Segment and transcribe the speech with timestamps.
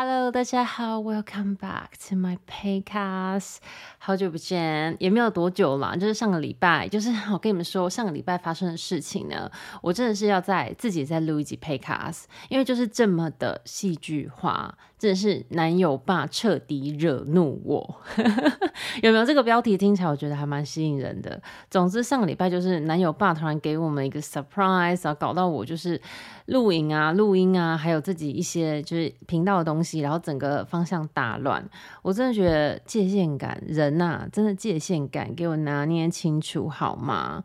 [0.00, 3.56] Hello，大家好，Welcome back to my podcast。
[3.98, 9.50] 好久不见，也没有多久了，就是上个礼拜，就是 我跟你们说，上个礼拜发生的事情呢，
[9.82, 17.96] 我真的是要在自己再录一集 podcast，因为就是这么的戏剧化，真的是男友爸彻底惹怒我。
[19.02, 21.42] 有没有这个标题听起来我觉得还蛮吸引人的？
[21.68, 26.00] 总之上个礼拜就是男友爸突然给我们一个 surprise 啊，搞到我就是
[26.46, 29.87] 录影啊、录音啊，还有自己一些就是频道的东西。
[29.96, 31.66] 然后整个方向大乱，
[32.02, 37.42] 我真的觉得界限感，人呐、真的界限感给我拿捏清楚好吗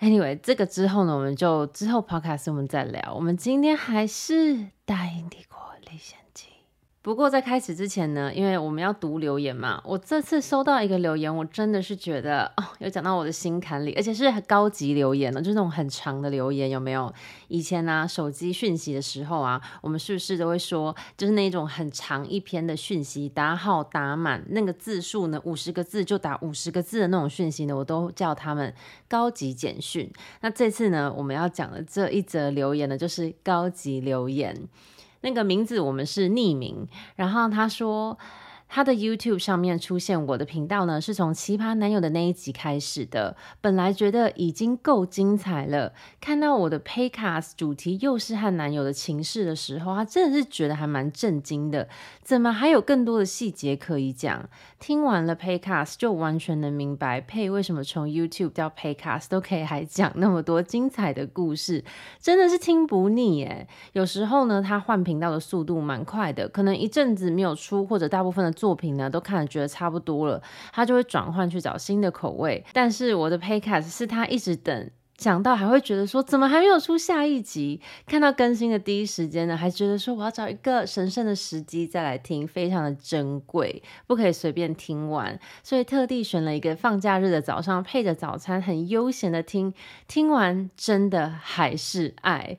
[0.00, 3.14] ？Anyway，这个之后呢，我们就之后 Podcast 我们再聊。
[3.14, 5.58] 我们今天还是大英帝国
[5.90, 6.17] 理想。
[7.08, 17.10] 不过在开始之前呢，因为我们要读留言嘛，我这次收到一个留言，我真的是觉得哦，有讲到我的心坎里，而且是很高级留言呢，就是那种很长的留言，有没有？
[17.48, 28.74] 以前呢、啊，手机讯息的时候啊，我们是不是都会说，就是那种很长一篇的讯息，打好打满，那个字数呢，五十个字就打五十个字的那种讯息呢，我都叫他们
[29.08, 30.12] 高级简讯。
[30.42, 34.68] 那这次呢，我们要讲的这一则留言呢，就是高级留言。
[35.20, 38.18] 那个名字我们是匿名，然后他说。
[38.68, 43.34] 他的 YouTube 上面出现我的频道呢，是从奇葩男友的那一集开始的。
[43.62, 51.88] 本来觉得已经够精彩了，看到我的 Paycast 主题又是和男友的情事的时候，他真的是觉得还蛮震惊的。
[52.22, 54.46] 怎么还有更多的细节可以讲？
[54.78, 61.82] 听完了 Paycast 就完全能明白佩为什么从 YouTube 到 Paycast 都可以还讲那么多精彩的故事，
[62.20, 63.66] 真的是听不腻耶。
[63.94, 68.57] 有时候呢，他换频道的速度蛮快的，可能一阵子没有出，或者大部分的。
[68.58, 70.42] 作品呢，都看了觉得差不多了，
[70.72, 72.64] 他就会转换去找新的口味。
[72.72, 77.80] 但是我的 Podcast 是他一直等，讲到还会觉得说，怎么还没有出下一集？
[78.06, 85.38] 看到更新的第一时间呢，还觉得说我要找一个神圣的时机再来听，非常的珍贵，不可以随便听完。
[85.62, 89.72] 所以特地选了一个放假日的早上，配着早餐，很悠闲的听。
[90.06, 92.58] 听完真的还是爱。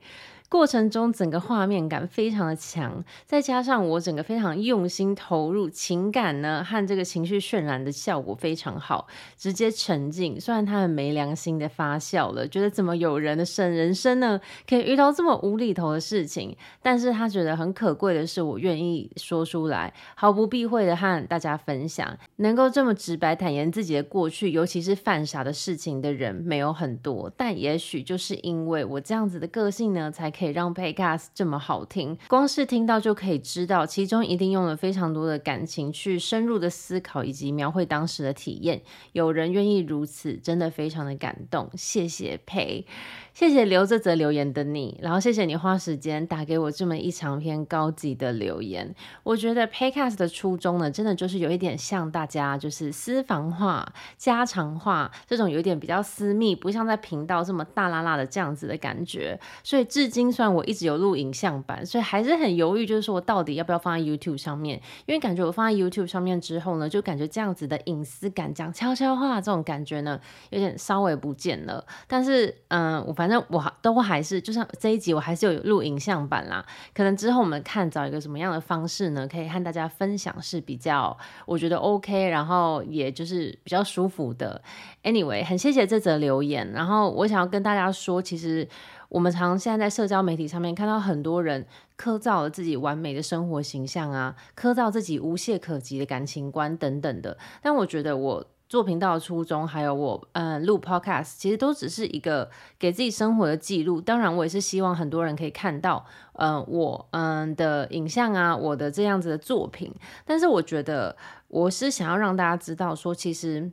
[0.50, 9.06] 过程中整个画面感非常的强，再加上我整个非常用心投入，情感呢和这个情绪渲染的效果非常好，
[9.38, 10.40] 直接沉浸。
[10.40, 30.28] 虽然他很没良心的发笑了，觉得怎么有人的生人生呢可以遇到这么无厘头的事情，但是他觉得很可贵的是我愿意说出来，毫不避讳的和大家分享，能够这么直白坦言自己的过去，尤其是犯傻的事情的人没有很多，但也许就是因为我这样子的个性呢，才。
[30.40, 38.80] 可以让 Pei Gas 这么好听，光是听到就可以知道，其中一定用了非常多的感情去深入的思考以及描绘当时的体验。
[39.12, 41.68] 有人愿意如此，真的非常的感动。
[41.76, 42.84] 谢谢 pay。
[43.32, 48.94] 谢谢留这则留言的你，然后谢谢你花时间打给我这么一长篇高级的留言。
[49.22, 59.38] 我觉得 Paycast 的初衷呢，真的就是有一点像大家就是私房话、家常话这种有一点比较私密，不像在频道这么大啦啦的这样子的感觉。
[59.62, 64.80] 所以至今算我一直有录影像版，所以还是很犹豫，就是说我到底要不要放在 YouTube 上面？
[65.06, 70.20] 因为感觉我放在 YouTube 上面之后呢，就感觉这样子的隐私感、讲悄悄话这种感觉呢，
[70.50, 71.86] 有点稍微不见了。
[72.06, 73.44] 但是嗯，我反正。
[73.50, 76.64] 我都还是，就像这一集，我还是有录影像版啦。
[76.94, 84.62] 可能之后我们看找一个什么样的方式呢，可以和大家分享是比较，我觉得 OK，然后也就是比较舒服的。
[85.02, 86.70] Anyway，很谢谢这则留言。
[86.72, 88.68] 然后我想要跟大家说，其实
[89.08, 91.66] 我们常常现在在社交媒体上面看到很多人
[91.96, 97.36] 刻造了自己完美的生活形象啊，刻造自己无懈可击的感情观等等的。
[97.60, 98.46] 但我觉得我。
[98.70, 102.48] 做频道的初衷，还有我嗯录 podcast，其实都只是一个
[102.78, 104.00] 给自己生活的记录。
[104.00, 109.92] 当然，我也是希望很多人可以看到，嗯我嗯的影像啊，我的这样子的作品。
[110.24, 111.16] 但是，我觉得
[111.48, 113.72] 我是想要让大家知道，说其实。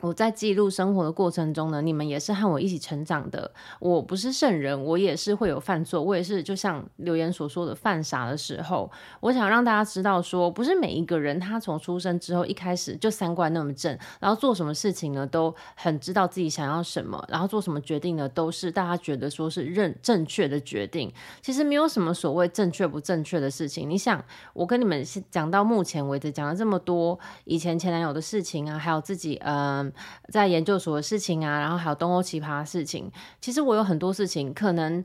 [0.00, 3.50] 我在记录生活的过程中呢，你们也是和我一起成长的。
[3.78, 8.90] 我不是圣人，我也是会有犯错，我也是就像留言所说的犯傻的时候。
[9.20, 21.10] 我想让大家知道说，不是每一个人他从出生之后一开始就三观那么正，然后做什么事情呢都很知道自己想要什么，然后做什么决定呢都是大家觉得说是认正确的决定。
[21.40, 23.88] 其实没有什么所谓正确不正确的事情。
[23.88, 29.92] 你想，我跟你们讲到目前为止讲了这么多以前前男友的事情啊，还有自己嗯嗯。
[30.30, 33.10] 在研究所的事情啊，然后还有东欧奇葩的事情，
[33.40, 35.04] 其实我有很多事情可能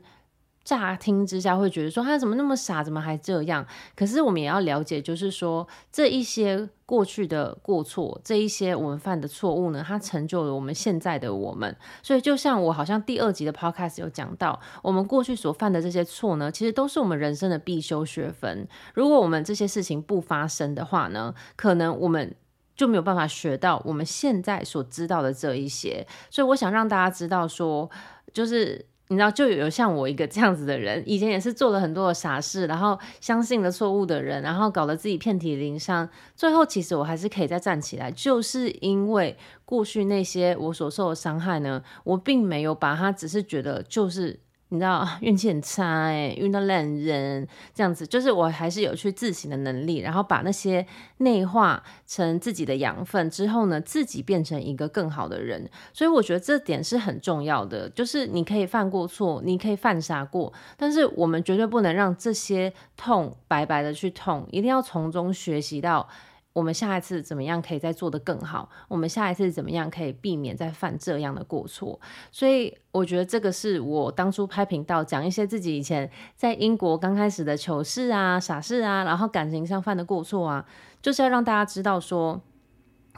[0.64, 3.66] 乍听之下会觉得说他怎么那么傻，怎么还这样？
[3.96, 11.74] 可是我们也要了解，就是说这一些过去的过错，这一些我们犯的错误呢，它成就了我们现在的我们。
[12.02, 18.68] 所以就像我好像第二集的 podcast 有讲到，我们过去所犯的这些错呢，其实都是我们人生的必修学分。
[18.94, 22.34] 如果我们这些事情不发生的话呢，可能我们
[22.80, 26.06] 就没有办法学到我们现在所知道的这一些。
[26.30, 27.90] 所以我想让大家知道说，
[28.32, 28.86] 就是。
[29.12, 36.08] 你知道，就有像我一个这样子的人，以前也是做了很多的傻事，然后相信了错误的人，然后搞得自己遍体鳞伤。
[36.36, 44.38] 最后，其实我还是可以再站起来，就是因为过去那些我所受的伤害呢，我并没有把它，只是觉得就是。
[44.70, 50.86] 你知道 运气很差哎，遇到烂人这样子，就是我还是有去自省的能力，然后把那些
[51.18, 55.68] 内化成自己的养分之后呢，自己变成一个更好的人。
[55.92, 66.08] 所以我觉得这点是很重要的，就是你可以犯过错，你可以犯傻过，但是我们绝对不能让这些痛白白的去痛，一定要从中学习到。
[66.52, 68.68] 我们下一次怎么样可以再做得更好？
[68.88, 71.98] 我们下一次怎么样可以避免再犯这样的过错？
[72.30, 80.66] 所以我觉得这个是我当初拍频道讲一些自己以前在英国刚开始的糗事啊、傻事啊，然后感情上犯的过错啊，
[81.00, 82.40] 就是要让大家知道说。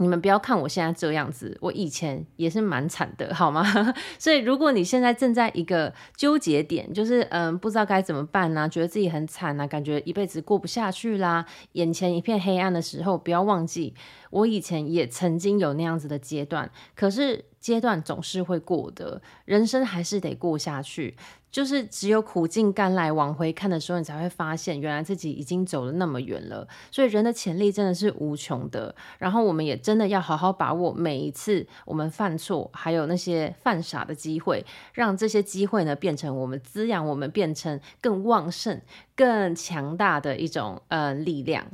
[0.03, 3.63] 你们不要看我现在这样子，我以前也是蛮惨的，好吗？
[4.19, 13.95] 所以如果你现在正在一个纠结点，就是嗯，不知道该怎么办呢、觉得自己很惨啊，感觉一辈子过不下去啦，眼前一片黑暗的时候，不要忘记，
[14.31, 16.71] 我以前也曾经有那样子的阶段。
[16.95, 21.17] 可是阶段总是会过的，人生还是得过下去。
[21.50, 26.67] 就是只有苦尽甘来，往回看的时候，你才会发现，原来自己已经走了那么远了。
[26.91, 28.94] 所以人的潜力真的是无穷的。
[29.19, 38.81] 然后我们也真的要好好把握每一次我们犯错，还有那些犯傻的机会，让这些机会呢变成我们滋养我们，变成更旺盛、
[39.15, 41.67] 更强大的一种呃力量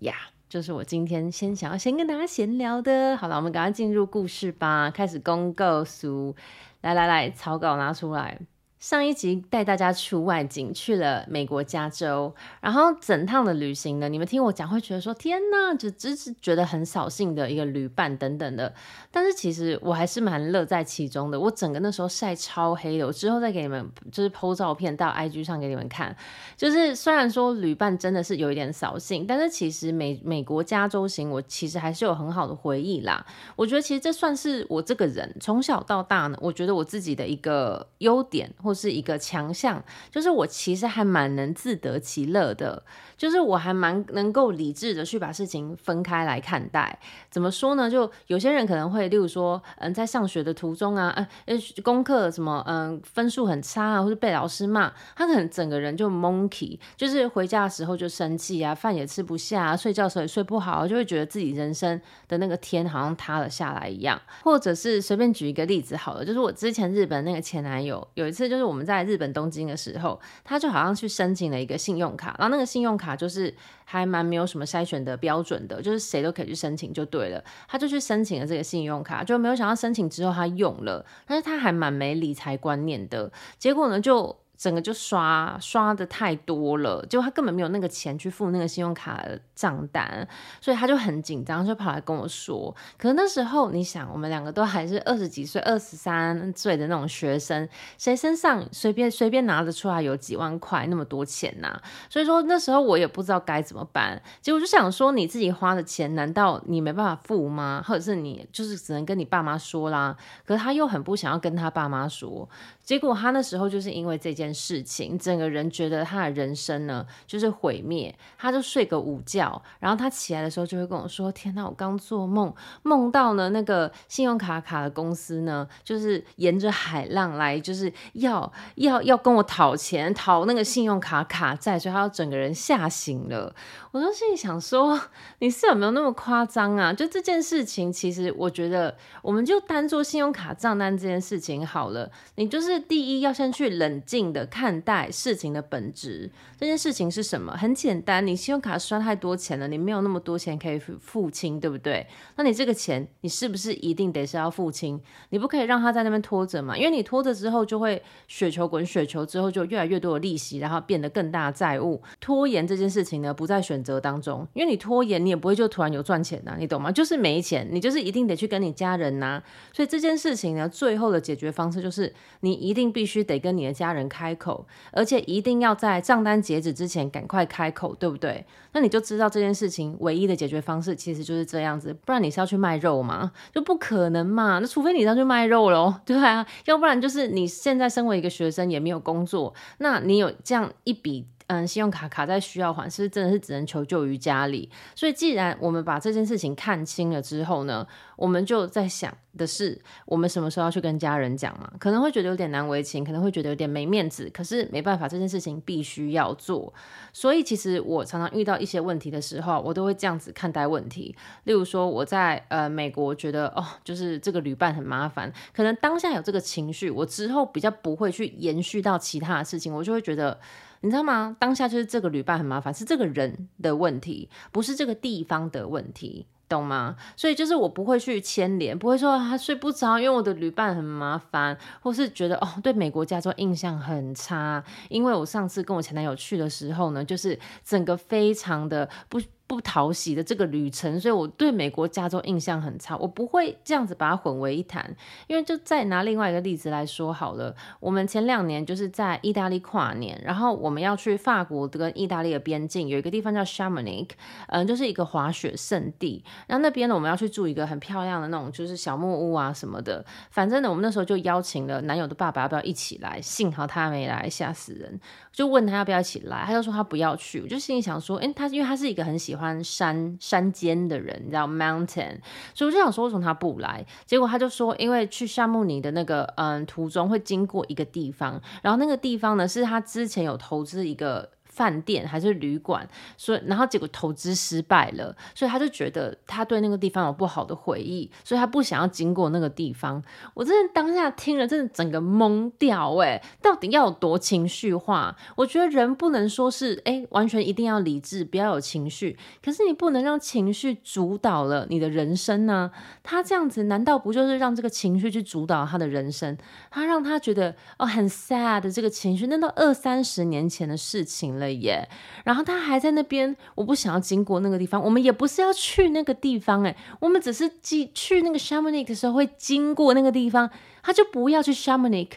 [0.00, 0.31] 呀。
[0.52, 3.16] 就是我今天先想要先跟大家闲聊的。
[3.16, 6.36] 好了，我们赶快进入故事吧，开始公告书。
[6.82, 8.38] 来来来，草稿拿出来。
[8.82, 18.74] 上一集带大家出外景，去了美国加州，然后整趟的旅行呢，你们听我讲会觉得说天呐，就只是觉得很扫兴的一个旅伴等等的，
[19.12, 21.38] 但是其实我还是蛮乐在其中的。
[21.38, 26.16] 我整个那时候晒超黑的，我之后再给你们就是 po 照片到 IG 上给你们看。
[26.56, 33.24] 就是虽然说旅伴真的是有一点扫兴，但是其实美美国加州行我其实还是有很好的回忆啦。
[33.54, 38.71] 我觉得其实这算是我这个人从小到大呢，我觉得我自己的一个优点或。
[38.72, 42.82] 是一个强项，就是我其实还蛮能自得其乐的，
[43.16, 46.98] 就是我还蛮能够理智的去把事情分开来看待。
[47.28, 47.90] 怎么说呢？
[47.90, 64.20] 就有些人可能会，例如说，嗯，在上学的途中啊，呃，功课什么，嗯，分数很差啊，或者被老师骂，他可能整个人就 monkey，就是回家的时候就生气啊，饭也吃不下啊，睡觉的时候也睡不好，就会觉得自己人生的那个天好像塌了下来一样。
[64.42, 68.61] 或者是随便举一个例子好了，就是我之前日本那个前男友，有一次就。
[68.62, 73.54] 我们在日本东京的时候，他就好像去申请了一个信用卡，然后那个信用卡就是
[73.84, 77.42] 还蛮没有什么筛选的标准的，就是谁都可以去申请就对了。
[77.68, 84.41] 他就去申请了这个信用卡，就没有想到申请之后他用了，但是他还蛮没理财观念的，结果呢就。
[84.62, 89.20] 整个就刷刷的太多了，结果他根本没有那个钱去付那个信用卡
[89.56, 90.24] 账单，
[90.60, 92.72] 所以他就很紧张，就跑来跟我说。
[92.96, 97.68] 可是那时候你想，我们两个都还是二十几岁、二十三岁的那种学生，
[97.98, 104.22] 谁身上随便随便拿得出来有几万块那么多钱呐、所以说那时候我也不知道该怎么办。
[104.40, 107.82] 结果就想说，你自己花的钱，难道你没办法付吗？
[107.84, 110.16] 或者是你就是只能跟你爸妈说啦？
[110.46, 112.48] 可是他又很不想要跟他爸妈说。
[112.92, 133.54] 结果他那时候就是因为这件事情，整个人觉得他的人生呢就是毁灭，他就睡个午觉，然后他起来的时候就会跟我说：“天哪，我刚做梦，梦到呢那个信用卡卡的公司呢，就是沿着海浪来，就是要要要跟我讨钱，讨那个信用卡卡债，所以他就整个人吓醒了。”
[133.92, 135.00] 我就心里想说
[135.40, 136.92] ：“你是有没有那么夸张啊？
[136.92, 146.30] 就这件事情，其实我觉得我们就单做信用卡账单这件事情好了，你就是。”第一，要先去冷静的看待事情的本质。
[146.58, 147.56] 这件事情是什么？
[147.56, 152.06] 很简单，你信用卡刷太多钱了，你没有那么多钱可以付清，对不对？
[152.36, 155.00] 那你这个钱，你是不是一定得是要付清？
[155.30, 156.76] 你不可以让他在那边拖着嘛？
[156.76, 162.00] 因为你拖着之后，就会雪球滚雪球，之后就越来越多的利息，然后变得更大的债务。
[162.20, 166.90] 拖延这件事情呢，不在选择当中，因为你拖延，你也不会就突然有赚钱呐、你懂吗？
[166.90, 169.42] 就是没钱，你就是一定得去跟你家人拿。
[169.72, 172.61] 所以这件事情呢，最后的解决方式就是你。
[172.62, 178.44] 一定必须得跟你的家人开口，而且一定要在账单截止之前赶快开口，对不对？
[178.74, 183.32] 那你就知道这件事情唯一的解决方式其实就是这样子，不然你是要去卖肉吗？
[183.52, 184.58] 就不可能嘛。
[184.60, 191.26] 那除非你要去卖肉喽， 对啊，要不然就是你现在身为一个学生也没有工作，那你有这样一笔。
[191.48, 194.70] 嗯，信用卡卡在需要还，是不是真的是只能求救于家里？
[194.94, 201.70] 所以，既然我们把这件事情看清了之后呢，我们就在想的是，我们什么时候要去跟家人讲嘛？
[201.78, 206.72] 可能会觉得有点难为情，可能会觉得有点没面子，可是没办法，这件事情必须要做。
[207.12, 211.14] 所以，其实我常常遇到一些问题的时候，我都会这样子看待问题。
[211.44, 220.38] 例如说，我在呃美国觉得哦，就是这个旅伴很麻烦，可能当下有这个情绪，我之后比较不会去延续到其他的事情，我就会觉得。
[220.82, 221.34] 你知道吗？
[221.38, 226.96] 当下就是这个旅伴很麻烦，是这个人的问题，不是这个地方的问题，懂吗？
[227.16, 239.20] 所以就是我不会去牵连，不会说他睡不着，因为我的旅伴很麻烦，或是觉得哦，对美国加州印象很差，因为我上次跟我前男友去的时候呢，就是整个非常的不。
[239.52, 242.96] 不讨喜的这个旅程，所以我对美国加州印象很差。
[242.96, 247.54] 我不会这样子把它混为一谈，因为就再拿另外一个例子来说好了。
[247.78, 254.08] 我们前两年就是在意大利跨年，然后我们要去法国跟意大利的边境，有一个地方叫 Chamonix，
[254.46, 256.24] 嗯，就是一个滑雪胜地。
[256.46, 260.02] 然后那边呢，我们要去住一个很漂亮的那种就是小木屋啊什么的。
[260.30, 264.98] 反正呢，我们那时候就邀请了男友的爸爸要不要一起来，幸好他没来，吓死人。
[265.30, 267.42] 就问他要不要一起来，他就说他不要去。
[267.42, 269.41] 我就心里想说，诶，他因为他是一个很喜欢。
[269.64, 272.18] 山山间的人，叫 mountain，
[272.54, 273.84] 所以我就想说，为什么他不来？
[274.04, 281.30] 结果他就说，因为去夏慕尼的那个嗯途中会经过一个地方，然后那个地方呢是他之前有投资一个。
[281.52, 290.02] 饭店还是旅馆，所以然后结果投资失败了，所以他就觉得他对那个地方有不好的回忆，所以他不想要经过那个地方。
[290.32, 293.22] 我真的当下听了，真的整个懵掉哎！
[293.42, 295.14] 到底要有多情绪化？
[295.36, 299.18] 我觉得人不能说是哎，完全一定要理智，不要有情绪。
[299.44, 302.70] 可是你不能让情绪主导了你的人生呢？
[303.02, 306.36] 他这样子难道不就是让这个情绪去主导他的人生？
[306.70, 311.41] 他让他觉得哦很 sad 的这个情绪，那都二三十年前的事情了。
[311.42, 311.86] 了耶，
[312.24, 314.82] 然后他还在那边，我不想要经过那个地方。
[314.82, 320.48] 我们也不是要去那个地方，哎，我们只是去去那个 Chamonix 的时候会经过那个地方，
[320.82, 322.08] 他就不要去 Chamonix。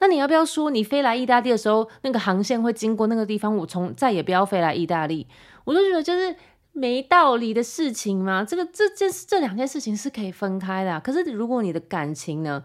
[0.00, 3.56] 那你要不要说，你飞来意大利的时候，那个航线会经过那个地方？
[3.56, 5.26] 我从再也不要飞来意大利。
[5.64, 6.34] 我就觉得就是
[6.72, 8.44] 没道理的事情嘛。
[8.44, 11.00] 这个这件事，这两件事情是可以分开的。
[11.00, 12.62] 可是如果你的感情呢？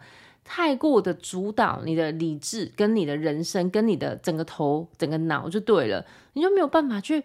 [0.51, 6.03] 太过的主导你的理智，跟你的人生，跟你的整个头、整个脑就对了，
[6.33, 7.23] 你就没有办法去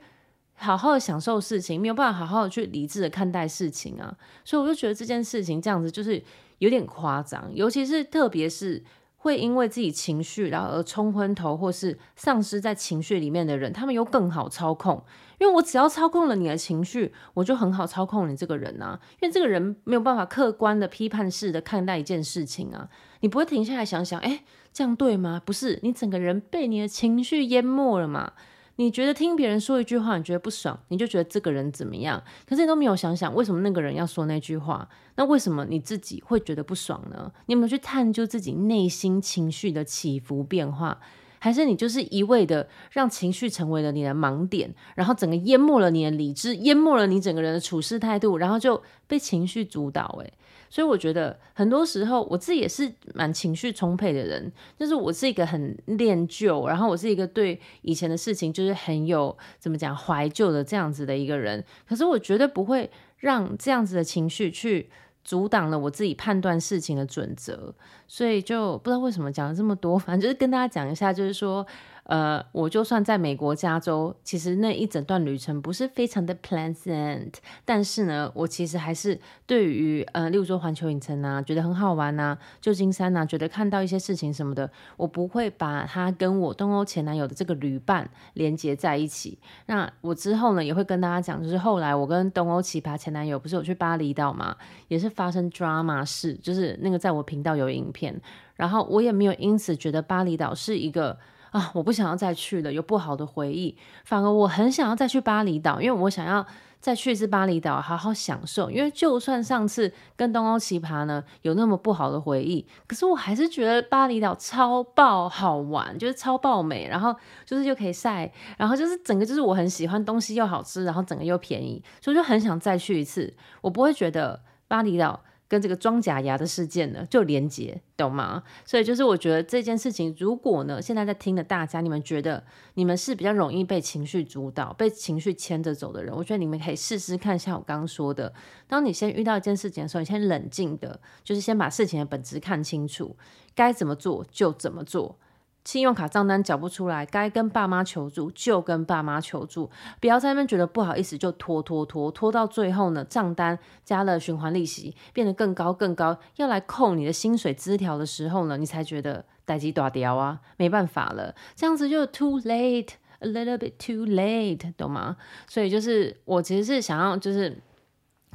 [0.53, 4.15] 好好的享受事情，没有办法好好的去理智的看待事情啊。
[4.45, 6.23] 所以我就觉得这件事情这样子就是
[6.59, 8.85] 有点夸张，尤其是特别是
[9.17, 15.03] 会因为自己情绪然后而冲昏头，或是丧失在情绪里面的人，他们又更好操控。
[15.39, 18.99] 因为我只要操控了你的情绪，我就很好操控你这个人啊。
[19.21, 22.89] 因为这个人没有办法客观的、批判式的看待一件事情啊。
[23.21, 25.41] 你不会停下来想想，哎，这样对吗？
[25.45, 28.33] 不是，你整个人被你的情绪淹没了嘛。
[28.77, 32.21] 你觉得听别人说一句话，你觉得不爽，你就觉得这个人怎么样？
[32.45, 34.89] 可是你都没有想想，为什么那个人要说那句话？
[35.15, 37.31] 那为什么你自己会觉得不爽呢？
[37.47, 40.99] 你有没有去探究自己内心情绪的起伏变化？
[41.45, 50.07] 还是你就是一味的让情绪成为了你的盲点，然后整个淹没了你的理智，淹没了你整个人的处事态度，然后就被情绪主导。
[50.23, 50.33] 诶，
[50.71, 61.63] 所以我觉得很多时候我自己也是蛮情绪充沛的人，就是我是一个很恋旧，然后我是一个对以前的事情就是很有怎么讲怀旧的这样子的一个人。
[61.87, 64.89] 可是我绝对不会让这样子的情绪去。
[65.25, 67.75] 阻挡了我自己判断事情的准则，
[68.07, 71.67] 所以就不知道为什么讲了这么多，反正就是跟大家讲一下，就是说。
[72.05, 77.33] 呃，我就算在美国加州，其实那一整段旅程不是非常的 pleasant，
[77.65, 89.39] 但是呢，我其实还是对于呃，例如说环球影城啊，觉得很好玩啊，旧金山啊，觉得看到一些事情什么的，我不会把它跟我东欧前男友的这个旅伴连接在一起。
[89.65, 94.55] 那我之后呢，也会跟大家讲，就是后来我跟东欧奇葩前男友不是有去巴厘岛嘛，
[94.89, 98.21] 也是发生 drama 事，就是那个在我频道有影片，
[98.57, 101.19] 然后我也没有因此觉得巴厘岛是一个。
[101.55, 101.71] 啊！
[101.73, 103.77] 我不想要再去了，有不好的回忆。
[104.05, 106.45] 反而我很想要再去巴厘岛，因为我想要
[106.81, 108.73] 再去一次巴厘岛，好好享受。
[108.73, 117.15] 因为就算上次跟东欧奇葩呢有那么不好的回忆，可是我还是觉得巴厘岛超爆好玩，就是超爆美，然后
[117.47, 123.33] 就是又可以晒，然后就是整个就是我很喜欢，东西又好吃，然后整个又便宜，所以就很想再去一次。
[123.61, 128.43] 我不会觉得巴厘岛跟这个装假牙的事件呢就连结，懂吗？
[128.65, 132.43] 所以就是我觉得这件事情，如果呢现在在听的大家，你们觉得
[132.75, 138.33] 你们是比较容易被情绪主导、被情绪牵着走的人，我觉得你们可以试试看，像我刚刚说的，
[138.67, 143.17] 当你先遇到一件事情的时候，你先冷静的，就是先把事情的本质看清楚，
[143.55, 145.19] 该怎么做就怎么做。
[145.65, 165.17] 信用卡账单缴不出来，该跟爸妈求助就跟爸妈求助，不要在那边觉得不好意思就拖拖拖拖到最后呢，账单加了循环利息变得更高更高，要来扣你的薪水支条的时候呢，你才觉得代志大条啊，没办法了，这样子就 too late，a little bit too late，懂吗？
[165.49, 167.57] 所以就是我其实是想要就是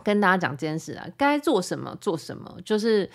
[0.04, 3.08] 跟大家讲这件事啊，该做什么做什么，就是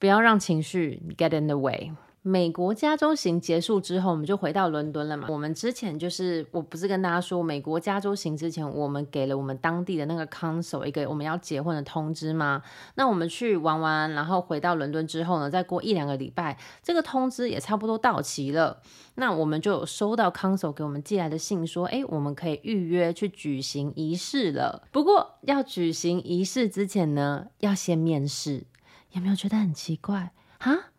[0.00, 1.92] 不要让情绪 get in the way。
[2.24, 5.26] 美国加州行结束之后，我们就回到伦敦了嘛。
[5.28, 12.62] 我们之前就是，我不是跟大家说，美国加州行之前，我们给了我们当地的那个 council 一个我们要结婚的通知吗？
[12.94, 18.80] 那我们去玩完，然后回到伦敦之后呢，再过一两个礼拜，这个通知也差不多到期了。
[19.16, 24.84] 那我们就有收到 council 给我们寄来的信，说，哎，我们可以预约去举行仪式了。
[24.92, 28.62] 不过要举行仪式之前呢，要先面试，
[29.10, 30.30] 有没有觉得很奇怪？
[30.60, 30.91] 哈？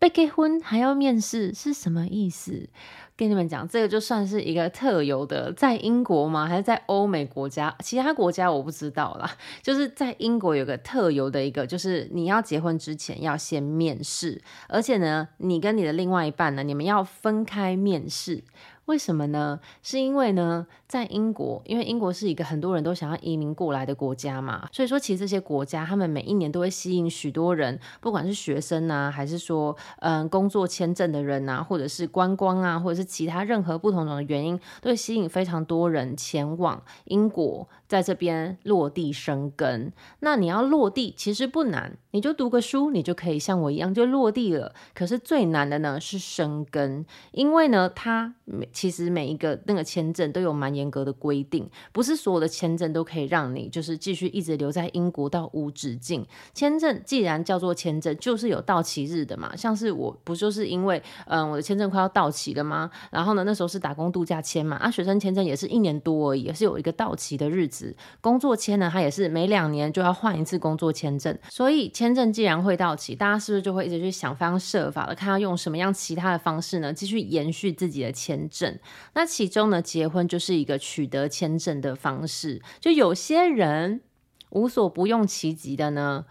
[0.00, 2.70] 被结婚还要面试是什么意思？
[3.18, 6.46] 跟你们讲，这个就算是一个特有的，在英国吗？
[6.46, 7.76] 还是在欧美国家？
[7.80, 9.30] 其他国家我不知道啦。
[9.60, 18.42] 就是在英国有个特有的一个，就是你要结婚之前要先面试，而且呢，你跟你的另外一半呢，你们要分开面试。
[18.86, 19.60] 为什么呢？
[19.82, 37.68] 是因为呢，在英国，因为英国是一个很多人都想要移民过来的国家嘛，所以说其实这些国家他们每一年都会吸引许多人，不管是学生啊，还是说嗯工作签证的人啊，或者是观光啊，或者是其他任何不同种的原因，都会吸引非常多人前往英国。
[37.86, 44.72] 在这边落地生根，那你要落地其实不难，你就读个书，你就可以像我一样就落地了。
[44.94, 48.32] 可是最难的呢是生根，因为呢，它
[48.72, 56.26] 其实每一个那个签证都有蛮严严格的规定，不是所有的签证都可以让你就是继续一直留在英国到无止境。
[56.54, 59.54] 签证既然叫做签证，就是有到期日的嘛。
[59.54, 62.90] 像是我不就是因为嗯我的签证快要到期了吗？
[63.10, 67.94] 然后呢那时候是打工度假签嘛，啊学生签证也是一年多而已，也是有一个到期的日子。
[68.22, 78.78] 工作签呢，它也是每两年就要换一次工作签证，所以签证既然会到期，大家是不是就会一直去想方设法的，看要用什么样其他的方式呢，继续延续自己的签证？
[79.14, 82.62] 那其中呢，结婚就是一个个取得签证的方式。
[82.80, 84.00] 就有些人
[84.50, 86.24] 无所不用其极的呢，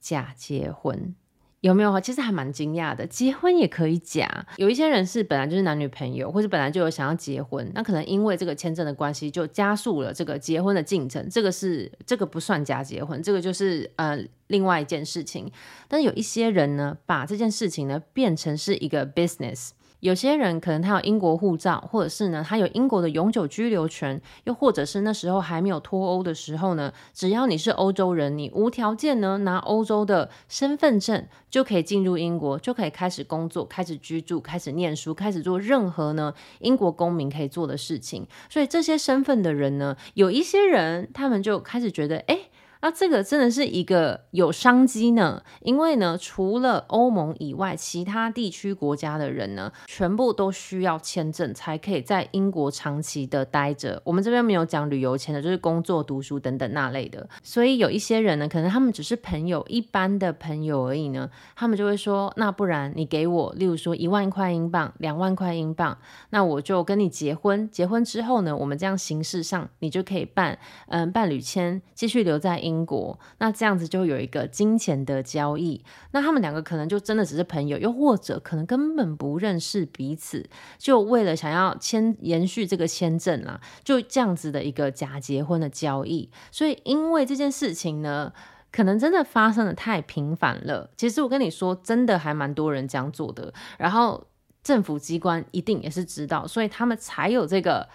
[0.00, 1.14] 假结婚。
[1.60, 2.00] 有没有？
[2.00, 4.46] 其实还蛮惊讶的，结婚也可以假。
[4.56, 11.28] 有一些人是本来就是男女朋友，或者本来就有想要结婚，那可能因为这个签证的关系，就加速了这个结婚的进程。
[11.28, 15.52] 这个是这个不算假结婚，这个就是呃另外一件事情。
[15.86, 19.72] 但是有一些人呢，把这件事情呢变成是一个 business。
[20.00, 38.26] 有些人可能他有英国护照，或者是呢他有英国的永久居留权，又或者是那时候还没有脱欧的时候呢，只要你是欧洲人，你无条件呢拿欧洲的身份证就可以进入英国，就可以开始工作、开始居住、开始念书、开始做任何呢英国公民可以做的事情。
[38.48, 42.38] 所以这些身份的人呢，有一些人他们就开始觉得，哎。
[42.82, 54.00] 那这个真的是一个有商机呢，因为呢，除了欧盟以外，其他地区国家的人呢，全部都需要签证才可以在英国长期的待着。
[54.02, 57.28] 我们这边没有讲旅游签的，就是工作、读书等等那类的。
[57.42, 65.98] 所以有一些人呢，可能他们只是朋友，一般的朋友而已呢，他们就会说，那不然你给我，例如说一万块英镑、两万块英镑，
[66.30, 67.68] 那我就跟你结婚。
[67.70, 72.69] 结婚之后呢，我们这样形式上，你就可以办嗯伴侣签，继续留在英。
[72.70, 86.30] 英国，那这样子就有一个金钱的交易，那他们两个可能就真的只是朋友，又或者可能根本不认识彼此，就为了想要签延续这个签证啦，就这样子的一个假结婚的交易。
[86.52, 88.32] 所以因为这件事情呢，
[88.70, 90.90] 可能真的发生的太频繁了。
[90.96, 94.24] 其实我跟你说，真的还蛮多人这样做的，然后
[94.62, 97.88] 政府机关一定也是知道，所以他们才有这个。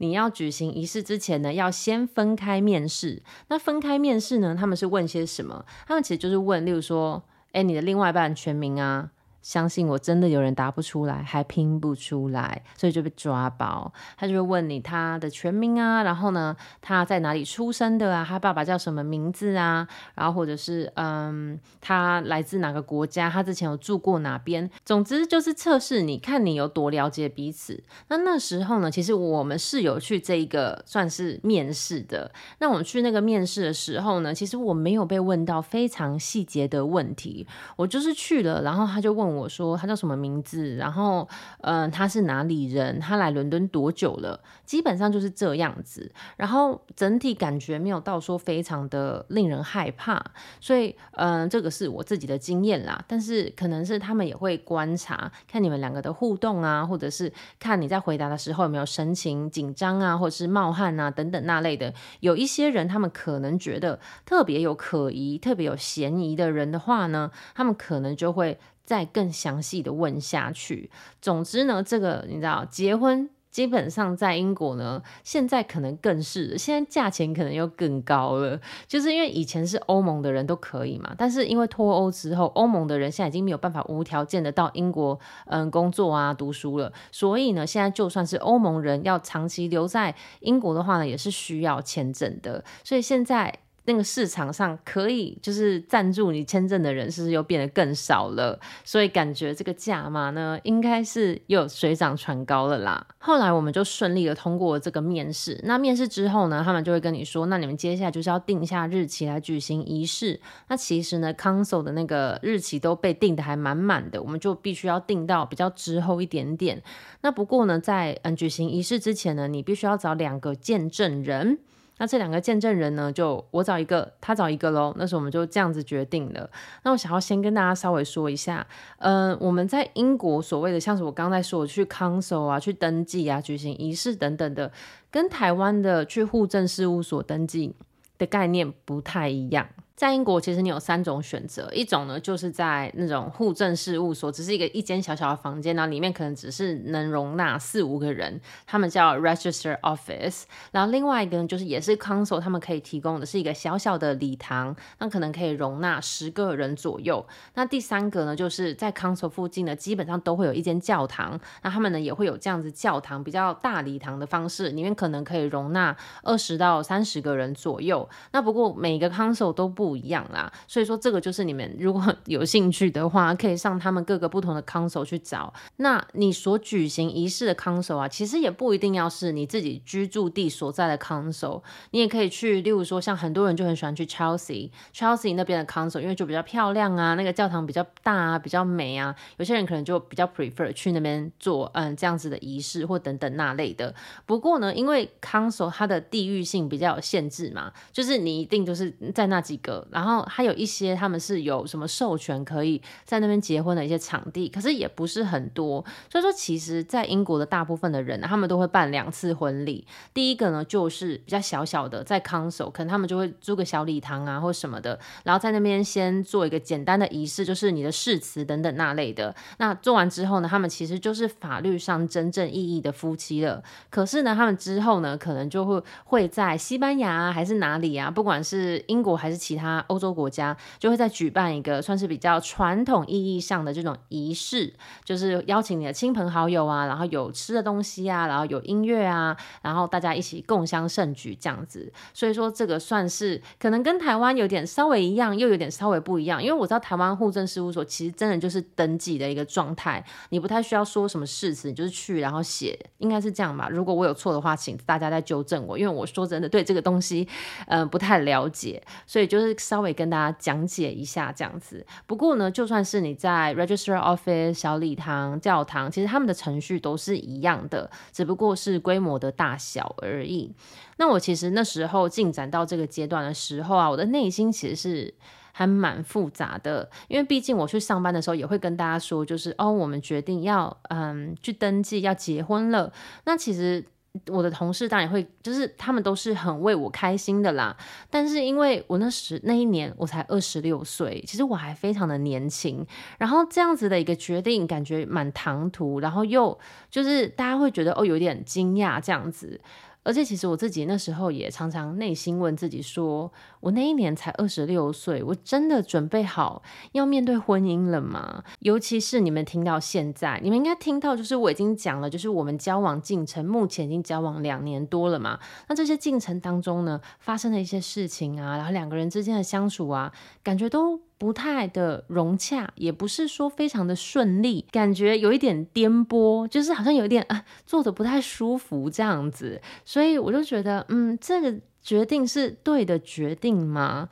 [0.00, 3.22] 你要举行仪式之前呢，要先分开面试。
[3.48, 5.66] 那分开面试呢，他们是问些什么？
[5.86, 9.10] 他们其实就是问，例如说，诶，你的另外一半全名啊，
[9.42, 13.90] 相信我，真的有人答不出来，还拼不出来，所以就被抓包。
[14.18, 18.24] 他就会问你他的全名啊，然后呢，他在哪里出生的啊？
[18.28, 19.88] 他爸爸叫什么名字啊？
[20.14, 23.30] 然后或者是嗯，他来自哪个国家？
[23.30, 24.70] 他之前有住过哪边？
[24.84, 27.82] 总之就是测试你看你有多了解彼此。
[28.08, 32.30] 那那时候呢，其实我们是有去这一个算是面试的。
[32.58, 39.29] 那我们去那个面试的时候呢，其实我没有被问到非常细节的问题，我就是去了，然后他就问。
[39.34, 41.28] 我说他叫什么名字，然后
[41.62, 42.98] 嗯、他是哪里人？
[43.00, 44.40] 他来伦敦多久了？
[44.64, 46.10] 基本上就是这样子。
[46.36, 50.22] 然后整体感觉没有到说非常的令人害怕，
[50.60, 53.04] 所以嗯、这个是我自己的经验啦。
[53.06, 61.92] 但是可能是他们也会观察，看你们两个的互动啊，或者是看你在回答的时候有没有神情紧张啊，或者是冒汗啊等等那类的。
[62.20, 68.58] 有一些人他们可能觉得特别有可疑、特别有嫌疑的人的话呢，他们可能就会。
[68.84, 70.90] 再更详细的问下去。
[71.20, 78.60] 总之呢，这个你知道，结婚基本上在英国呢，现在可能更是，现在价钱可能又更高了。
[78.86, 86.92] 就是因为以前是欧盟的人都可以嘛，但是因为脱欧之后，欧盟的人现在已经没有办法无条件的到英国嗯工作啊、读书了。
[87.10, 92.64] 所以呢，现在就算是欧盟人要长期留在英国的话呢，也是需要签证的。
[92.84, 93.60] 所以现在。
[93.84, 98.58] 那个市场上可以就是赞助你签证的人，是不是又变得更少了？
[98.84, 103.06] 所以感觉这个价码呢，应该是又水涨船高了啦。
[103.18, 105.60] 后来我们就顺利的通过这个面试。
[105.64, 110.40] 那面试之后呢，他们就会跟你说，那你们接下来就是要定下日期来举行仪式。
[110.68, 116.82] 那其实呢，Council 的那个日期都被定的还满满的，我们就必须要定到比较之后一点点。
[117.22, 121.58] 那不过呢，在嗯举行仪式之前呢，你必须要找两个见证人。
[122.00, 124.94] 那这两个见证人呢，就我找一个，他找一个喽。
[124.96, 126.48] 那时候我们就这样子决定了。
[126.82, 128.66] 那我想要先跟大家稍微说一下，
[129.00, 134.72] 嗯、我们在英国所谓的像是我刚才说的去 council 啊、去登记啊、举行仪式等等的，
[135.10, 137.74] 跟台湾的去户政事务所登记
[138.16, 139.68] 的概念不太一样。
[140.00, 150.44] 在英国，其实你有三种选择，一种呢就是在那种户政事务所，只是一个一间小小的房间，然后里面可能只是能容纳四五个人，他们叫 Register Office。
[150.70, 157.26] 然后另外一个呢，就是也是 Council，他们可以提供的是一个小小的礼堂，那可能可以容纳十个人左右。
[157.52, 168.08] 那第三个呢，就是在 Council 附近呢，基本上都会有一间教堂，那他们呢也会有这样子教堂比较大礼堂的方式，里面可能可以容纳二十到三十个人左右。
[168.32, 169.89] 那不过每个 Council 都不。
[169.90, 175.52] 不一样啦，所以说这个就是你们如果有兴趣的话，可以上他们各个不同的 council 去找。
[175.78, 193.92] 那你所举行仪式的 council 啊，其实也不一定要是你自己居住地所在的 council，你也可以去，例如说像很多人就很喜欢去 Chelsea，Chelsea 那边的 council，因为就比较漂亮啊，那个教堂比较大啊，比较美啊，有些人可能就比较 prefer 去那边做嗯这样子的仪式或等等那类的。
[194.24, 199.79] 不过呢，因为 council 它的地域性比较有限制嘛，就是你一定就是在那几个。
[199.90, 205.84] 然后还有一些他们是有什么授权可以在那边结婚的一些场地，可是也不是很多。
[206.10, 209.86] 所以说，其实，在英国的大部分的人，他们都会办两次婚礼。
[210.12, 219.34] 第一个呢，就是比较小小的，在 Council，可能他们就会租个小礼堂啊，或什么的，然后在那边先做一个简单的仪式，就是你的誓词等等那类的。
[219.58, 223.62] 那做完之后呢，他们其实就是法律上真正意义的夫妻了。
[223.88, 229.69] 可是呢，他们之后呢，可能就会会在西班牙，还是哪里啊，不管是英国还是其他。
[229.70, 234.72] 啊欧洲国家就会再举办一个算是比较传统意义上的这种仪式，
[235.04, 241.92] 就是邀请你的亲朋好友啊，然后有吃的东西啊，然后有音乐啊，然后大家一起共襄盛举这样子。
[242.12, 246.42] 所以说这个算是可能跟台湾有点稍微一样，又有点稍微不一样。
[246.42, 253.68] 因为我知道台湾户政事务所其实真的就是登记的一个状态，你不太需要说什么誓词，你就是去然后写，应该是这样吧。
[253.70, 257.28] 如果我有错的话，请大家再纠正我，因为我说真的对这个东西
[257.66, 259.56] 嗯、呃、不太了解，所以就是。
[259.60, 261.86] 稍微跟大家讲解一下这样子。
[262.06, 270.52] 不过呢，就算是你在 Register Office、小礼堂、教堂，其实他们的程序都是一样的，只不过是规模的大小而已。
[270.96, 275.14] 那我其实那时候进展到这个阶段的时候啊，我的内心其实是
[275.52, 282.92] 还蛮复杂的，因为毕竟我去上班的时候也会跟大家说，就是哦，我们决定要嗯去登记要结婚了。
[283.24, 283.84] 那其实。
[284.26, 287.76] 我的同事当然会，就是他们都是很为我开心的啦。
[288.10, 292.84] 但是因为我那时那一年我才二十六岁，其实我还非常的年轻。
[293.18, 296.58] 然后这样子的一个决定，感觉蛮唐突，然后又
[296.90, 299.60] 就是大家会觉得哦有点惊讶这样子。
[300.02, 308.42] 而且其实我自己那时候也常常内心问自己说，我那一年才二十六岁，我真的准备好要面对婚姻了吗？
[308.60, 315.38] 尤其是你们听到现在，你们应该听到就是我已经讲了，就是我们交往进程目前已经交往两年多了嘛。
[315.68, 329.60] 那这些进程当中呢，发生的一些事情啊，然后两个人之间的相处啊，感觉都不太的融洽，也不是说非常的顺利，感觉有一点颠簸，就是好像有一点啊，做的不太舒服这样子。
[329.84, 334.08] 所以我就觉得，嗯，这个决定是对的决定吗？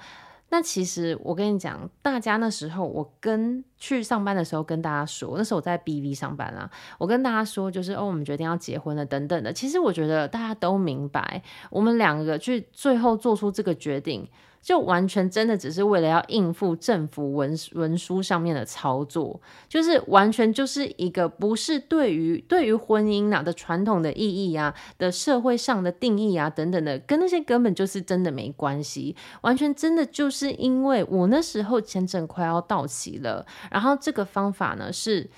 [0.51, 9.51] 那其实我跟你讲，大家那时候我跟去上班的时候跟大家说，那时候我在 BV 上班啊，我跟大家说就是哦，我们决定要结婚了等等的。
[9.51, 14.29] 其实我觉得大家都明白，我们两个去最后做出这个决定。
[14.68, 35.31] 就完全真的只是为了要应付政府文文书上面的操作，就是完全就是一个不是对于对于婚姻啊的传统的意义啊的社会上的定义啊等等的，跟那些根本就是真的没关系，完全真的就是因为我那时候签证快要到期了，然后这个方法呢是。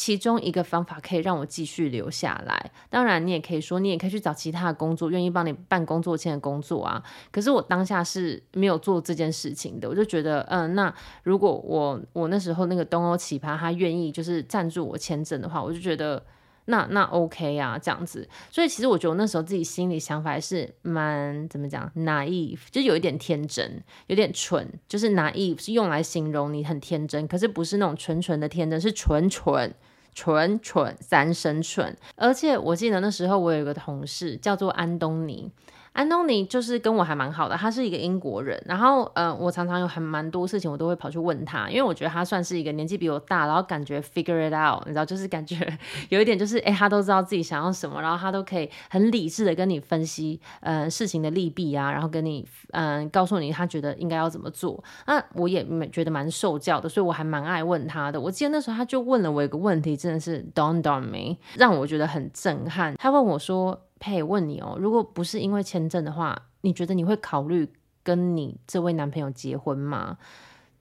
[0.00, 7.04] 其中一个方法可以让我继续留下来，当然你也可以说，你也可以去找其他的工作，愿意帮你办工作签的工作啊。
[7.30, 10.90] 可是我当下是没有做这件事情的，我就觉得，嗯，那
[11.22, 16.24] 如果我我那时候那个东欧奇葩他愿意就是赞助我签证的话，我就觉得
[16.64, 18.26] 那那 OK 啊，这样子。
[18.50, 29.74] 所以其实我觉得我那时候自己心里想法还是蛮怎么讲，naive，就有一点天真，有点蠢，就是 naive 是用来形容你很天真，可是不是那种纯纯的天真，是纯蠢。
[30.14, 35.50] 蠢蠢三生蠢，而且我记得那时候我有一个同事叫做安东尼。
[35.92, 38.60] 安东尼就是跟我还蛮好的，他是一个英国人。
[38.64, 45.56] 然后，呃，我常常有很蛮多事情，我都会跑去问他，因为我觉得他算是一个年纪比我大，然后感觉 figure it out，你知道，就是感觉
[46.08, 54.82] 有一点就是，哎，他都知道自己想要什么，然后他都可以很理智的跟你分析，呃，事情的利弊啊，然后跟你，嗯、告诉你他觉得应该要怎么做。
[55.06, 58.20] 那我也觉得蛮受教的，所以我还蛮爱问他的。
[58.20, 62.94] 我记得那时候他就问了我一个问题，真的是 dawned on me，让我觉得很震撼。
[62.96, 63.78] 他问我说。
[64.00, 67.68] 佩问你哦，如果不是因为签证的话，你觉得你会考虑
[68.02, 70.18] 跟你这位男朋友结婚吗？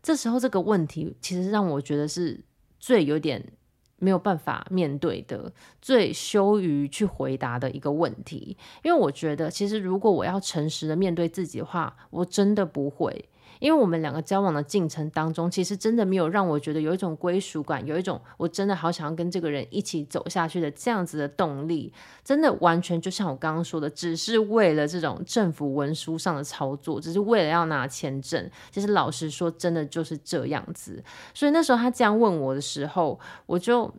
[0.01, 2.41] 这时候这个问题其实让我觉得是
[2.79, 3.51] 最有点
[3.97, 5.51] 没有办法面对的，
[5.81, 8.57] 最羞于去回答的一个问题。
[8.81, 13.29] 因为我觉得，其实如果我要诚实的面对自己的话，我真的不会。
[13.59, 21.93] 因为我们两个交往的进程当中，其实真的没有让我觉得有一种归属感，有一种我真的好想要跟这个人一起走下去的这样子的动力，
[22.23, 28.49] 真的完全就像我刚刚说的，只是为了这种政府文书上的操作，只是为了要拿签证。
[28.71, 31.03] 其实老实说，真的就是这样子。
[31.33, 33.93] 所以那时候他这样问我的时候，我就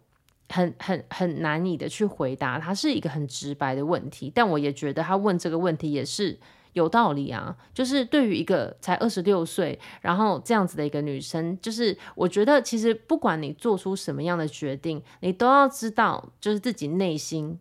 [0.51, 2.59] 很很很难以的去回答。
[2.59, 6.39] 他是一个很直白的问题，但我也觉得他问这个问题也是。
[6.75, 17.59] 有道理啊，就是对于一个才二十六岁，然后这样子的一个女生，就是我觉得其实不管你做出什么样的决定，你都要知道，就是自己内心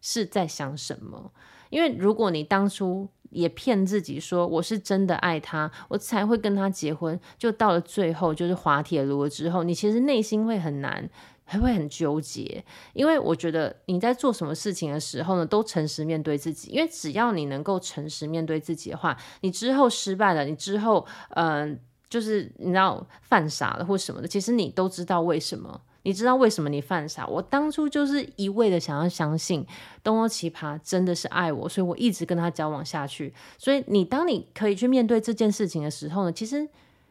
[0.00, 1.30] 是在想什么。
[1.68, 11.10] 因为如果你当初也骗自己说我是真的爱他，我才会跟他结婚，就到了最后就是滑铁卢了之后，你其实内心会很难。
[11.50, 16.70] 还会很纠结，因为我觉得你在做什么事情的时候呢，都诚实面对自己。
[16.70, 21.80] 因为只要你能够诚实面对自己的话，你之后失败了，你之后嗯、
[22.10, 27.26] 就是你知道犯傻了或什么的，其实你都知道为什么，你知道为什么你犯傻。
[27.26, 29.66] 我当初就是一味的想要相信
[30.04, 33.32] 东欧奇葩真的是爱我，所以我一直跟他交往下去。
[33.56, 36.68] 所以你当你可以去面对这件事情的时候呢，其实。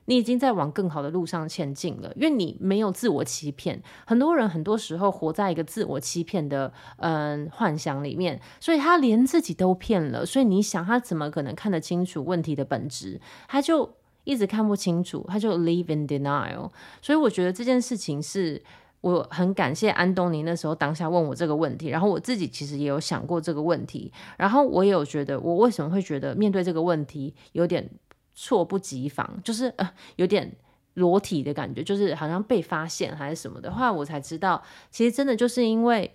[0.09, 3.83] 你已经在往更好的路上前进了，因为你没有自我欺骗。
[4.05, 10.25] 很多人很多时候活在一个自我欺骗的嗯幻想里面，所以他连自己都骗了。
[10.25, 13.19] 所以你想，他怎么可能看得清楚问题的本质？
[13.49, 16.71] 他就一直看不清楚，他就 live in denial。
[17.01, 18.63] 所以我觉得这件事情是
[19.01, 27.89] 我很感谢安东尼那时候当下问我这个问题，然后我自己其实也有想过这个问题，然后我也有觉得我为什么会觉得面对这个问题有点。
[28.37, 30.55] 猝不及防，就是呃有点
[30.93, 36.13] 裸体的感觉，就是好像被发现还是什么的话，我才知道，其实真的就是因为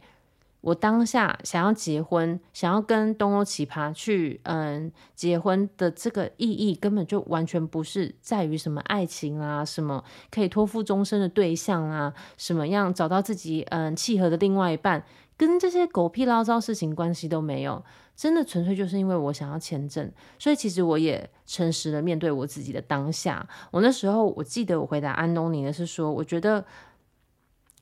[0.61, 15.05] 我当下想要结婚，想要跟东欧奇葩去嗯结婚的这个意义，根本就完全不是在于什么爱情啊，什么可以托付终身的对象啊，什么样找到自己嗯契合的另外一半，
[15.37, 17.85] 跟这些狗屁倒灶事情关系都没有。
[18.15, 23.49] 真的纯粹就是因为我想要签证，所以其实我也诚实的面对我自己的当下。
[23.71, 26.65] 我那时候我记得我回答安东尼的是说，我觉得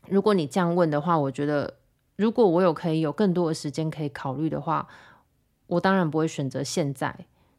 [0.09, 1.79] 如果你这样问的话，我觉得
[2.17, 4.89] 如果我有可以有更多的时间可以考虑的话，
[5.67, 7.15] 我当然不会选择现在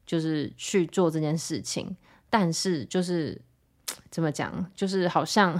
[0.05, 1.95] 就是去做这件事情，
[2.29, 3.39] 但是就是
[4.10, 5.60] 怎么讲，就是好像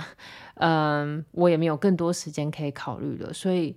[0.56, 3.76] 嗯、我也没有更多时间可以考虑了，所以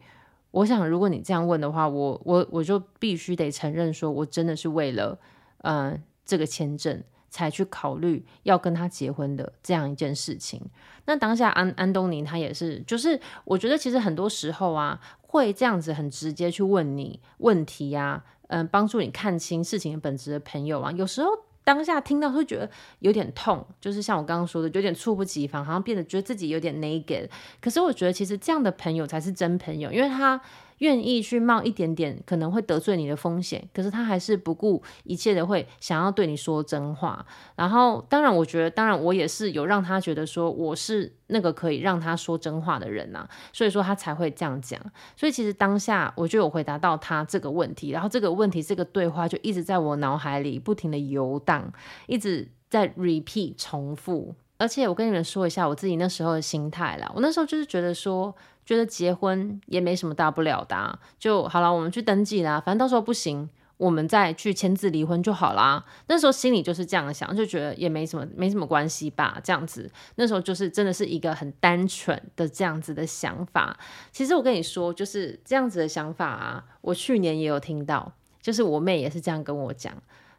[0.55, 5.19] 我想，如果你这样问的话，我我我就必须得承认，说我真的是为了
[5.63, 7.03] 嗯、呃、这个签证。
[7.35, 10.63] 才去考虑要跟他结婚的这样一件事情。
[11.07, 21.29] 那当下安安东尼他也是，就是我觉得其实很多时候啊，会这样子很直接去问你问题呀、嗯、帮助你看清事情的本质的朋友啊，有时候
[21.65, 27.29] 当下听到会觉得有点痛，就是像我刚刚说的，有点猝不及防，好像变得觉得自己有点 naked。
[27.61, 30.41] 可是我觉得其实这样的朋友才是真朋友，因为他。
[30.85, 37.25] 愿意去冒一点点可能会得罪你的风险，可是他还是不顾一切的会想要对你说真话。
[37.57, 44.79] 然后，当然，我觉得，当然，我也是有让他觉得说我是那个可以让他说真话的人呐，所以说他才会这样讲。
[45.17, 51.73] 所以其实当下我就有回答到他这个问题，然后这个问题这个对话就一直在我脑海里不停的游荡，
[52.07, 54.35] 一直在 repeat 重复。
[54.57, 58.35] 而且我跟你们说一下我自己那时候的心态啦，我那时候就是觉得说。
[58.67, 65.85] 觉得结婚也没什么大不了的啊，就好了，我们去登记啦，反正到时候不行，我们再去签字离婚就好啦。
[66.07, 69.91] 那时候心里就是这样想，就觉得也没什么，没什么关系吧，这样子。
[70.15, 73.79] 那时候就是真的是一个很单纯的这样子的想法。
[74.11, 79.93] 其实我跟你说，就是这样子的想法啊，我去年也有听到，就是我妹也是这样跟我讲。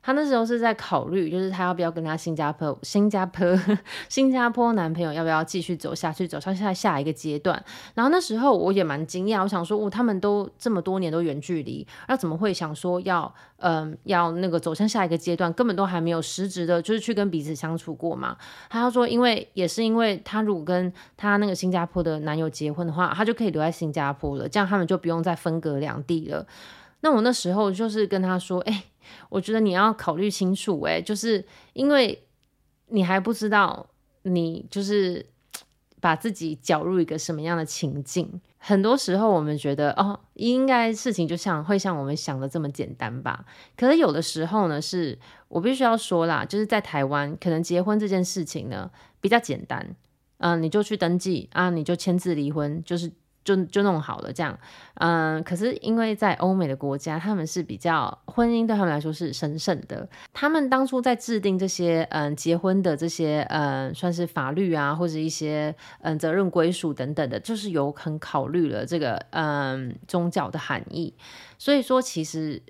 [0.05, 3.43] 她那时候是在考虑，就是她要不要跟她新加坡、新加坡、
[4.07, 7.65] 新加坡男朋友要不要继续走下去，走上下下一个阶段。
[7.95, 18.37] 然后那时候我也蛮惊讶，我想说，哦，他们都这么多年都远距离，那怎么会想说要，嗯、要那个走向下一个阶段，根本都还没有实质的，就是去跟彼此相处过嘛。
[18.69, 26.45] 她要说，因为也是因为她如果跟她那个新加坡的男友结婚的话，她就可以留在新加坡了，这样他们就不用再分隔两地了。
[27.01, 28.83] 那我那时候就是跟她说，哎、
[29.29, 32.27] 我觉得你要考虑清楚，哎，就是因为
[32.87, 33.87] 你还不知道
[34.23, 35.25] 你就是
[36.01, 38.41] 把自己搅入一个什么样的情境。
[38.57, 43.45] 很多时候我们觉得哦，应该事情就像会像我们想的这么简单吧？
[43.75, 48.89] 可是有的时候呢，是我必须要说啦，就是在台湾，可能结婚这件事情呢
[49.21, 49.95] 比较简单，
[50.39, 53.11] 嗯、你就去登记啊，你就签字离婚，就是。
[53.45, 54.57] 就就弄好了，这样，
[54.95, 71.13] 嗯，可是因为在欧美的国家，他们是比较婚姻对他们来说是神圣的，他们当初在制定这些，嗯，结婚的这些，嗯，算是法律啊，或者一些，嗯，责任归属等等的，就是有很考虑了这个，嗯，宗教的含义，
[71.57, 72.61] 所以说其实。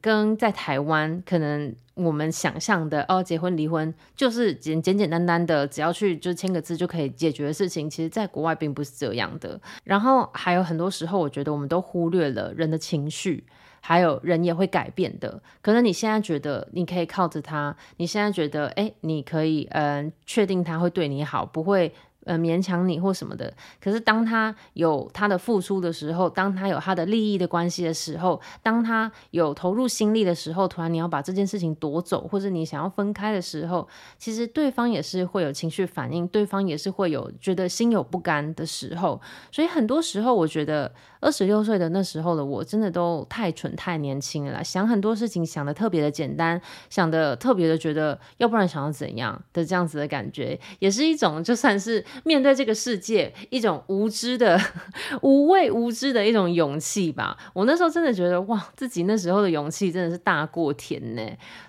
[0.00, 9.60] 跟在台湾，可能我们想象的哦，结婚离婚就是简简简单单的，只要去就签个字就可以解决的事情，其实在国外并不是这样的。
[9.84, 13.44] 然后还有很多时候，我觉得我们都忽略了人的情绪，
[13.80, 15.40] 还有人也会改变的。
[15.60, 21.92] 可能你现在觉得你可以靠着他，你现在觉得诶，你可以嗯，确定他会对你好，不会。
[22.24, 39.20] 呃，勉强你或什么的，可是当他有他的付出的时候，当他有他的利益的关系的时候，当他有投入心力的时候，突然你要把这件事情夺走，或者你想要分开的时候，其实对方也是会有情绪反应，对方也是会有觉得心有不甘的时候。
[39.50, 52.04] 所以很多时候，我觉得二十六岁的那时候的我，真的都太蠢太年轻了，想很多事情想得特别的简单，想得特别的觉得，要不然想要怎样的这样子的感觉，也是一种就算是。
[52.24, 54.60] 面对这个世界，一种无知的、
[55.22, 57.36] 无畏无知的一种勇气吧。
[57.52, 61.22] 我那时候真的觉得，哇，自己那时候的勇气真的是大过天呢。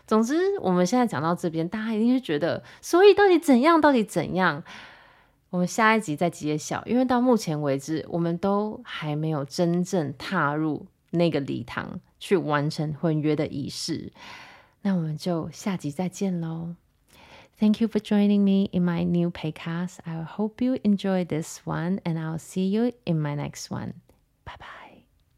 [0.06, 3.80] 总之，我们现在讲到这边，大家一定是觉得，所以到底怎样？
[3.80, 4.64] 到底怎样？
[5.50, 6.84] 我们下一集再揭晓。
[6.86, 14.12] 因为到目前为止，我们都还没有真正踏入那个礼堂去完成婚约的仪式。
[14.82, 16.76] 那我们就下集再见喽。
[17.64, 20.00] Thank you for joining me in my new podcast.
[20.06, 24.02] I hope you enjoy this one, and I'll see you in my next one.
[24.44, 24.83] Bye bye.